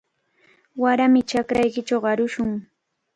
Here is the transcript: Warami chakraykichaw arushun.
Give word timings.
Warami 0.83 1.21
chakraykichaw 1.29 2.03
arushun. 2.11 2.51